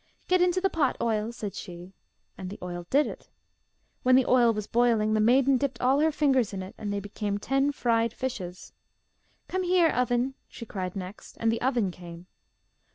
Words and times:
'Get 0.27 0.41
into 0.41 0.59
the 0.59 0.67
pot, 0.71 0.97
oil!' 0.99 1.31
said 1.31 1.53
she, 1.53 1.93
and 2.35 2.49
the 2.49 2.57
oil 2.63 2.87
did 2.89 3.05
it. 3.05 3.29
When 4.01 4.15
the 4.15 4.25
oil 4.25 4.51
was 4.51 4.65
boiling, 4.65 5.13
the 5.13 5.19
maiden 5.19 5.57
dipped 5.57 5.79
all 5.79 5.99
her 5.99 6.11
fingers 6.11 6.53
in 6.53 6.63
it, 6.63 6.73
and 6.75 6.91
they 6.91 6.99
became 6.99 7.37
ten 7.37 7.71
fried 7.71 8.11
fishes. 8.11 8.73
'Come 9.47 9.61
here, 9.61 9.89
oven,' 9.89 10.33
she 10.47 10.65
cried 10.65 10.95
next, 10.95 11.37
and 11.39 11.51
the 11.51 11.61
oven 11.61 11.91
came. 11.91 12.25